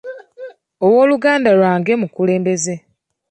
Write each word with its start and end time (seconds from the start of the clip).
Ow'oluganda 0.85 1.49
lwange 1.57 1.91
mukulembeze. 2.01 2.75